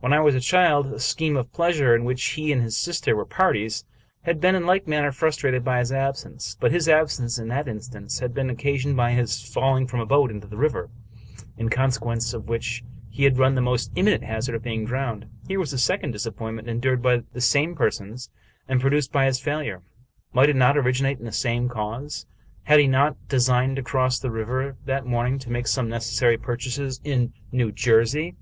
[0.00, 3.14] When I was a child, a scheme of pleasure, in which he and his sister
[3.14, 3.84] were parties,
[4.22, 8.20] had been in like manner frustrated by his absence; but his absence, in that instance,
[8.20, 10.88] had been occasioned by his falling from a boat into the river,
[11.58, 15.26] in consequence of which he had run the most imminent hazard of being drowned.
[15.46, 18.30] Here was a second disappointment endured by the same persons,
[18.66, 19.82] and produced by his failure.
[20.32, 22.24] Might it not originate in the same cause?
[22.62, 26.38] Had he not designed to cross the river that morn ing to make some necessary
[26.38, 28.36] purchases in New Jersey?